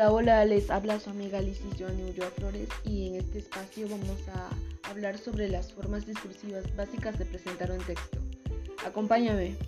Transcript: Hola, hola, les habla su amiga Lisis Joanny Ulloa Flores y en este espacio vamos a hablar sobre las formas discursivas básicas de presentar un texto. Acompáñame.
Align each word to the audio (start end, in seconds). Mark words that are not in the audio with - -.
Hola, 0.00 0.12
hola, 0.12 0.44
les 0.46 0.70
habla 0.70 0.98
su 0.98 1.10
amiga 1.10 1.42
Lisis 1.42 1.78
Joanny 1.78 2.04
Ulloa 2.04 2.30
Flores 2.30 2.70
y 2.84 3.08
en 3.08 3.16
este 3.16 3.40
espacio 3.40 3.86
vamos 3.86 4.16
a 4.28 4.88
hablar 4.88 5.18
sobre 5.18 5.46
las 5.46 5.74
formas 5.74 6.06
discursivas 6.06 6.74
básicas 6.74 7.18
de 7.18 7.26
presentar 7.26 7.70
un 7.70 7.80
texto. 7.80 8.16
Acompáñame. 8.86 9.58